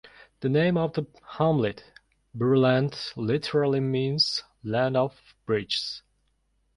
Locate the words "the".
0.39-0.49, 0.93-1.05